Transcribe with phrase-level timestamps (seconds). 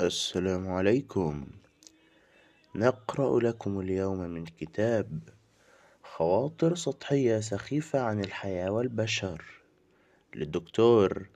[0.00, 1.46] السلام عليكم.
[2.74, 5.20] نقرأ لكم اليوم من كتاب
[6.02, 9.44] خواطر سطحية سخيفة عن الحياة والبشر
[10.34, 11.26] للدكتور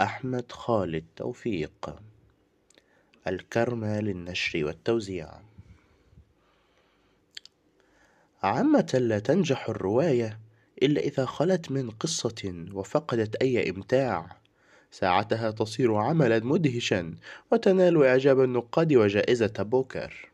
[0.00, 2.00] أحمد خالد توفيق.
[3.26, 5.40] الكرمة للنشر والتوزيع.
[8.42, 10.38] عامة لا تنجح الرواية
[10.82, 14.41] إلا إذا خلت من قصة وفقدت أي إمتاع.
[14.92, 17.14] ساعتها تصير عملا مدهشا
[17.52, 20.30] وتنال إعجاب النقاد وجائزة بوكر.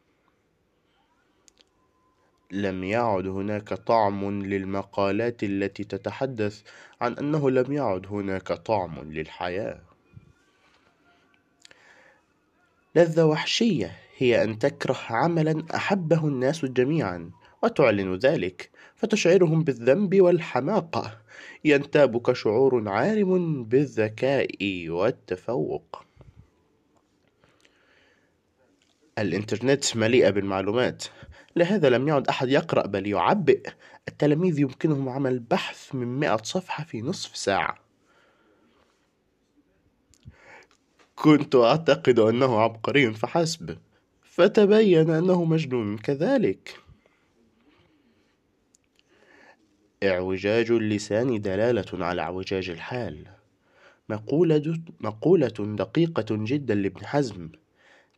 [2.50, 6.62] لم يعد هناك طعم للمقالات التي تتحدث
[7.00, 9.80] عن أنه لم يعد هناك طعم للحياة.
[12.96, 17.30] لذة وحشية هي أن تكره عملا أحبه الناس جميعا
[17.62, 21.18] وتعلن ذلك فتشعرهم بالذنب والحماقة.
[21.64, 24.48] ينتابك شعور عارم بالذكاء
[24.88, 26.04] والتفوق.
[29.18, 31.04] الإنترنت مليئة بالمعلومات.
[31.56, 33.68] لهذا لم يعد أحد يقرأ بل يعبئ.
[34.08, 37.78] التلاميذ يمكنهم عمل بحث من مئة صفحة في نصف ساعة.
[41.16, 43.78] كنت أعتقد أنه عبقري فحسب.
[44.22, 45.98] فتبين أنه مجنون.
[45.98, 46.87] كذلك.
[50.02, 53.26] اعوجاج اللسان دلالة على اعوجاج الحال.
[54.08, 57.48] مقولة, مقولة دقيقة جدا لابن حزم.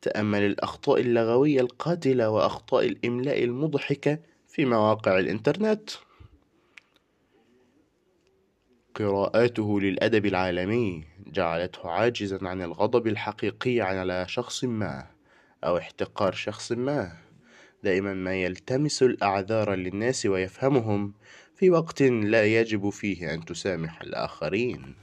[0.03, 5.91] تأمل الأخطاء اللغوية القاتلة وأخطاء الإملاء المضحكة في مواقع الإنترنت.
[8.95, 11.05] قراءاته للأدب العالمي.
[11.27, 15.07] جعلته عاجزا عن الغضب الحقيقي على شخص ما
[15.65, 17.13] أو احتقار شخص ما.
[17.83, 21.13] دائما ما يلتمس الأعذار للناس ويفهمهم.
[21.61, 24.97] في وقت لا يجب فيه أن تسامح الآخرين.